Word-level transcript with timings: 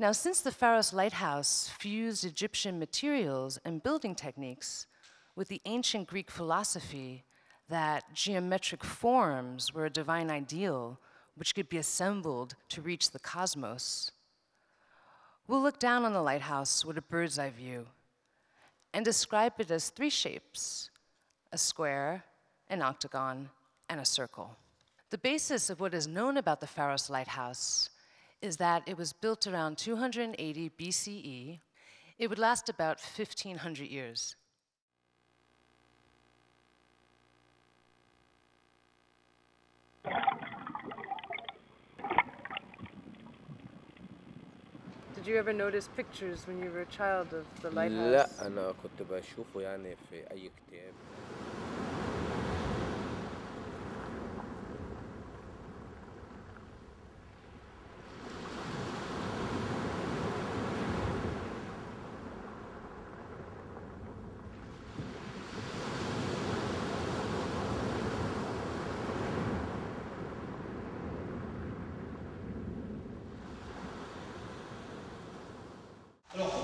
Now, 0.00 0.12
since 0.12 0.40
the 0.40 0.50
Pharos 0.50 0.94
lighthouse 0.94 1.70
fused 1.78 2.24
Egyptian 2.24 2.78
materials 2.78 3.58
and 3.66 3.82
building 3.82 4.14
techniques 4.14 4.86
with 5.36 5.48
the 5.48 5.60
ancient 5.66 6.08
Greek 6.08 6.30
philosophy 6.30 7.24
that 7.68 8.14
geometric 8.14 8.82
forms 8.82 9.74
were 9.74 9.84
a 9.84 9.90
divine 9.90 10.30
ideal 10.30 10.98
which 11.34 11.54
could 11.54 11.68
be 11.68 11.76
assembled 11.76 12.54
to 12.70 12.80
reach 12.80 13.10
the 13.10 13.18
cosmos, 13.18 14.10
we'll 15.46 15.60
look 15.60 15.78
down 15.78 16.06
on 16.06 16.14
the 16.14 16.22
lighthouse 16.22 16.82
with 16.82 16.96
a 16.96 17.02
bird's 17.02 17.38
eye 17.38 17.50
view 17.50 17.86
and 18.94 19.04
describe 19.04 19.52
it 19.58 19.70
as 19.70 19.90
three 19.90 20.08
shapes 20.08 20.88
a 21.52 21.58
square, 21.58 22.24
an 22.70 22.80
octagon, 22.80 23.50
and 23.90 24.00
a 24.00 24.04
circle. 24.06 24.56
The 25.10 25.18
basis 25.18 25.68
of 25.68 25.78
what 25.78 25.92
is 25.92 26.06
known 26.06 26.38
about 26.38 26.60
the 26.60 26.66
Pharos 26.66 27.10
lighthouse 27.10 27.90
is 28.41 28.57
that 28.57 28.83
it 28.85 28.97
was 28.97 29.13
built 29.13 29.47
around 29.47 29.77
280 29.77 30.71
BCE. 30.77 31.59
It 32.17 32.29
would 32.29 32.39
last 32.39 32.69
about 32.69 32.99
1,500 32.99 33.87
years. 33.89 34.35
Did 45.15 45.27
you 45.27 45.37
ever 45.39 45.53
notice 45.53 45.89
pictures 45.95 46.45
when 46.47 46.61
you 46.61 46.69
were 46.69 46.81
a 46.81 46.85
child 46.85 47.33
of 47.33 47.45
the 47.61 47.71
lighthouse? 47.71 48.11
لا 48.11 48.47
انا 48.47 48.73
كنت 48.83 49.01
بشوفه 49.11 49.61
يعني 49.61 49.95
في 49.95 50.31
اي 50.31 50.51
كتاب 50.57 50.93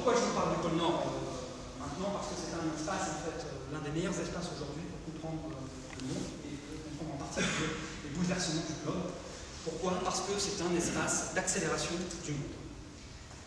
Pourquoi 0.07 0.23
je 0.23 0.31
vous 0.31 0.39
parle 0.39 0.55
du 0.55 0.62
pôle 0.62 0.79
Nord 0.79 1.03
euh, 1.03 1.83
maintenant 1.83 2.15
Parce 2.15 2.31
que 2.31 2.39
c'est 2.39 2.55
un 2.55 2.62
espace, 2.71 3.11
en 3.11 3.27
fait, 3.27 3.43
euh, 3.43 3.75
l'un 3.75 3.83
des 3.83 3.91
meilleurs 3.91 4.15
espaces 4.15 4.55
aujourd'hui 4.55 4.87
pour 4.87 5.03
comprendre 5.03 5.50
euh, 5.50 5.99
le 5.99 6.15
monde 6.15 6.31
et 6.47 6.55
pour 6.62 6.78
comprendre 6.94 7.19
en 7.19 7.27
particulier 7.27 7.75
les 8.06 8.15
bouleversements 8.15 8.62
du 8.71 8.87
globe. 8.87 9.19
Pourquoi? 9.67 9.99
Parce 10.06 10.22
que 10.31 10.39
c'est 10.39 10.62
un 10.62 10.71
espace 10.78 11.34
d'accélération 11.34 11.99
du 12.22 12.39
monde. 12.39 12.55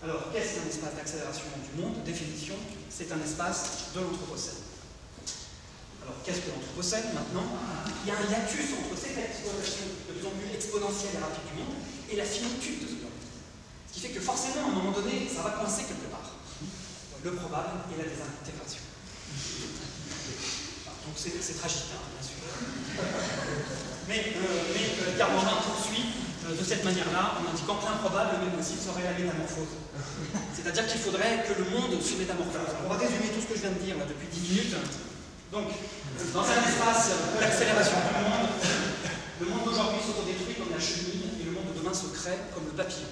Alors 0.03 0.36
qu'est-ce 0.36 0.59
qu'un 0.59 0.68
espace 0.68 1.00
d'accélération 1.00 1.47
du 1.64 1.72
monde? 1.80 2.03
Définition, 2.03 2.59
c'est 2.91 3.08
un 3.08 3.24
espace 3.24 3.96
de 3.96 4.03
l'Anthropocène. 4.03 4.59
Alors 6.03 6.20
qu'est-ce 6.28 6.44
que 6.44 6.52
l'Anthropocène 6.52 7.16
maintenant? 7.16 7.56
Il 8.03 8.12
y 8.12 8.12
a 8.12 8.20
un 8.20 8.28
hiatus 8.28 8.76
entre 8.84 9.00
cette 9.00 9.16
exploration 9.16 9.96
de 9.96 10.12
plus 10.12 10.28
en 10.28 10.36
plus 10.36 10.52
exponentielle 10.52 11.16
et 11.16 11.24
rapide 11.24 11.56
du 11.56 11.64
monde 11.64 11.80
et 12.12 12.20
la 12.20 12.28
finitude 12.28 12.84
de 12.84 12.88
ce 12.91 12.96
globe. 13.00 13.16
Ce 13.88 13.94
qui 13.96 14.00
fait 14.03 14.12
que 14.12 14.20
forcément, 14.20 14.68
à 14.68 14.76
un 14.76 14.76
moment 14.76 14.91
donné, 14.91 15.24
ça 15.24 15.40
va 15.40 15.56
coincer 15.56 15.88
quelque 15.88 16.12
part. 16.12 16.36
Le 17.24 17.31
probable 17.31 17.84
et 17.91 17.97
la 17.97 18.07
désintégration. 18.07 18.81
Donc 21.06 21.16
c'est 21.16 21.57
tragique, 21.59 21.91
hein, 21.91 22.06
bien 22.16 22.24
sûr. 22.24 22.40
Mais, 24.07 24.34
euh, 24.38 25.19
euh, 25.19 25.59
poursuit 25.68 26.06
euh, 26.47 26.56
de 26.56 26.63
cette 26.63 26.84
manière-là 26.84 27.38
en 27.38 27.52
indiquant 27.52 27.75
que 27.75 27.85
l'improbable, 27.85 28.41
même 28.41 28.58
aussi, 28.59 28.78
serait 28.78 29.03
la 29.03 29.13
métamorphose. 29.13 29.75
C'est-à-dire 30.53 30.88
qu'il 30.88 31.02
faudrait 31.02 31.46
que 31.46 31.59
le 31.59 31.69
monde 31.69 32.02
se 32.02 32.16
métamorphose. 32.16 32.74
On 32.85 32.90
va 32.90 32.97
résumer 32.97 33.29
tout 33.35 33.41
ce 33.41 33.47
que 33.52 33.56
je 33.56 33.62
viens 33.68 33.75
de 33.75 33.84
dire 33.84 33.96
depuis 34.08 34.28
10 34.28 34.50
minutes. 34.50 34.75
Donc, 35.52 35.68
dans 36.34 36.46
un 36.46 36.62
espace 36.62 37.12
d'accélération 37.40 37.97
du 38.00 38.13
monde, 38.24 38.50
le 39.41 39.46
monde 39.47 39.63
d'aujourd'hui 39.66 40.00
s'autodétruit 40.06 40.56
comme 40.56 40.72
la 40.72 40.79
chenille 40.79 41.41
et 41.41 41.44
le 41.44 41.52
monde 41.52 41.74
de 41.74 41.79
demain 41.79 41.94
se 41.94 42.08
crée 42.13 42.38
comme 42.53 42.66
le 42.66 42.74
papillon. 42.78 43.09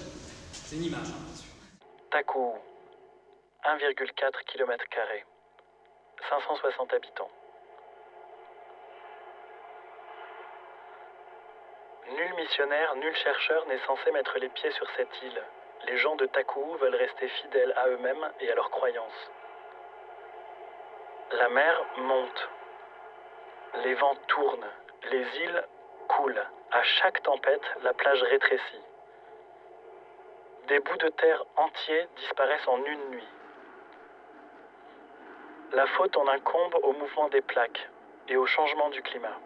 C'est 0.52 0.76
une 0.76 0.84
image, 0.84 1.08
hein, 1.12 1.20
bien 1.26 1.36
sûr. 1.36 1.50
Takou, 3.68 3.84
1,4 3.84 4.44
km, 4.46 4.84
560 6.28 6.94
habitants. 6.94 7.30
Nul 12.10 12.34
missionnaire, 12.34 12.94
nul 12.96 13.14
chercheur 13.16 13.66
n'est 13.66 13.78
censé 13.80 14.10
mettre 14.12 14.38
les 14.38 14.48
pieds 14.48 14.70
sur 14.70 14.88
cette 14.96 15.22
île. 15.22 15.42
Les 15.86 15.98
gens 15.98 16.16
de 16.16 16.26
Takou 16.26 16.76
veulent 16.76 16.94
rester 16.94 17.28
fidèles 17.28 17.74
à 17.76 17.88
eux-mêmes 17.88 18.32
et 18.40 18.50
à 18.50 18.54
leurs 18.54 18.70
croyances. 18.70 19.30
La 21.32 21.48
mer 21.50 21.84
monte. 21.98 22.48
Les 23.84 23.94
vents 23.94 24.16
tournent. 24.28 24.70
Les 25.10 25.26
îles 25.40 25.64
coulent. 26.08 26.46
À 26.70 26.82
chaque 26.82 27.22
tempête, 27.22 27.74
la 27.82 27.92
plage 27.92 28.22
rétrécit. 28.22 28.82
Des 30.68 30.80
bouts 30.80 30.96
de 30.96 31.08
terre 31.08 31.44
entiers 31.56 32.08
disparaissent 32.16 32.68
en 32.68 32.82
une 32.84 33.10
nuit. 33.10 33.28
La 35.72 35.86
faute 35.86 36.16
en 36.16 36.26
incombe 36.28 36.76
au 36.82 36.92
mouvement 36.94 37.28
des 37.28 37.42
plaques 37.42 37.90
et 38.28 38.36
au 38.36 38.46
changement 38.46 38.88
du 38.90 39.02
climat. 39.02 39.38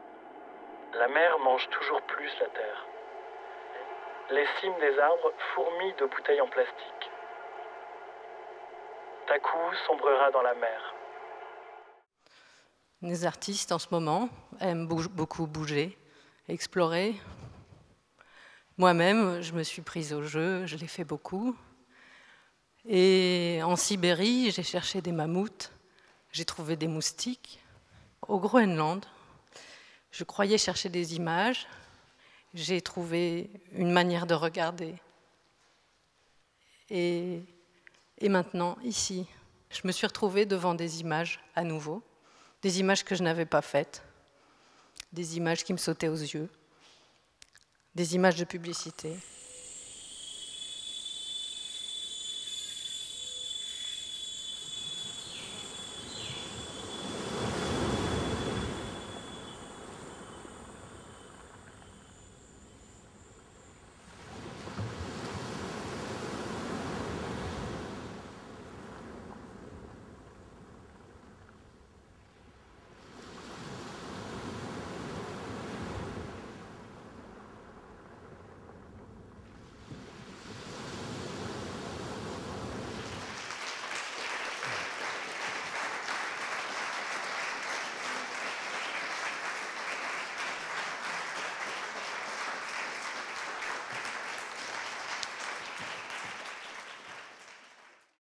La 0.95 1.09
mer 1.09 1.39
mange 1.41 1.69
toujours 1.71 2.01
plus 2.03 2.31
la 2.41 2.47
terre. 2.49 2.87
Les 4.31 4.47
cimes 4.61 4.79
des 4.81 4.99
arbres 4.99 5.33
fourmillent 5.55 5.95
de 5.99 6.07
bouteilles 6.07 6.41
en 6.41 6.49
plastique. 6.49 7.11
Takou 9.27 9.59
sombrera 9.87 10.31
dans 10.31 10.43
la 10.43 10.55
mer. 10.55 10.95
Les 13.03 13.27
artistes 13.27 13.73
en 13.73 13.81
ce 13.81 13.89
moment 13.91 14.29
aiment 14.61 14.87
beaucoup 14.87 15.47
bouger, 15.49 15.99
explorer. 16.49 17.15
Moi-même, 18.79 19.43
je 19.43 19.53
me 19.55 19.65
suis 19.65 19.83
prise 19.83 20.13
au 20.13 20.23
jeu, 20.23 20.67
je 20.67 20.77
l'ai 20.77 20.87
fait 20.87 21.05
beaucoup. 21.05 21.57
Et 22.85 23.61
en 23.65 23.75
Sibérie, 23.75 24.53
j'ai 24.53 24.63
cherché 24.63 25.01
des 25.01 25.13
mammouths, 25.13 25.73
j'ai 26.33 26.45
trouvé 26.45 26.77
des 26.77 26.89
moustiques. 26.89 27.61
Au 28.27 28.39
Groenland, 28.39 29.05
je 30.11 30.25
croyais 30.25 30.59
chercher 30.59 30.89
des 30.89 31.15
images, 31.15 31.67
j'ai 32.55 32.81
trouvé 32.81 33.51
une 33.73 33.91
manière 33.91 34.27
de 34.27 34.35
regarder. 34.35 34.95
Et, 36.91 37.43
et 38.19 38.29
maintenant, 38.29 38.77
ici, 38.83 39.27
je 39.71 39.81
me 39.85 39.93
suis 39.93 40.07
retrouvée 40.07 40.47
devant 40.47 40.75
des 40.75 41.01
images 41.01 41.41
à 41.55 41.65
nouveau, 41.65 42.03
des 42.63 42.81
images 42.81 43.05
que 43.05 43.15
je 43.15 43.23
n'avais 43.23 43.47
pas 43.47 43.63
faites, 43.63 44.03
des 45.13 45.37
images 45.37 45.65
qui 45.65 45.73
me 45.73 45.79
sautaient 45.79 46.09
aux 46.09 46.15
yeux, 46.15 46.49
des 47.95 48.15
images 48.15 48.37
de 48.37 48.45
publicité. 48.45 49.17